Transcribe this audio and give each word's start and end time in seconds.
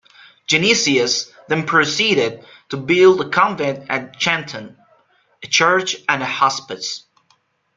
Genesius 0.47 1.31
then 1.47 1.67
proceeded 1.67 2.43
to 2.69 2.77
build 2.77 3.21
a 3.21 3.29
convent 3.29 3.85
at 3.87 4.19
Chantoin, 4.19 4.75
a 5.43 5.47
church 5.47 5.95
and 6.09 6.23
a 6.23 6.25
hospice. 6.25 7.05